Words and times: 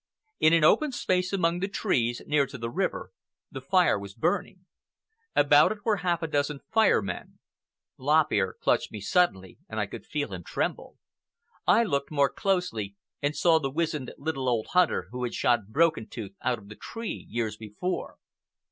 In 0.39 0.51
an 0.53 0.63
open 0.63 0.91
space 0.91 1.31
among 1.31 1.59
the 1.59 1.67
trees, 1.67 2.23
near 2.25 2.47
to 2.47 2.57
the 2.57 2.71
river, 2.71 3.11
the 3.51 3.61
fire 3.61 3.99
was 3.99 4.15
burning. 4.15 4.65
About 5.35 5.71
it 5.71 5.85
were 5.85 5.97
half 5.97 6.23
a 6.23 6.27
dozen 6.27 6.59
Fire 6.71 7.03
Men. 7.03 7.37
Lop 7.99 8.31
Ear 8.31 8.55
clutched 8.59 8.91
me 8.91 8.99
suddenly, 8.99 9.59
and 9.69 9.79
I 9.79 9.85
could 9.85 10.07
feel 10.07 10.33
him 10.33 10.43
tremble. 10.43 10.97
I 11.67 11.83
looked 11.83 12.09
more 12.09 12.31
closely, 12.31 12.95
and 13.21 13.35
saw 13.35 13.59
the 13.59 13.69
wizened 13.69 14.11
little 14.17 14.49
old 14.49 14.69
hunter 14.71 15.07
who 15.11 15.21
had 15.23 15.35
shot 15.35 15.67
Broken 15.67 16.07
Tooth 16.07 16.33
out 16.41 16.57
of 16.57 16.67
the 16.69 16.75
tree 16.75 17.27
years 17.29 17.55
before. 17.55 18.17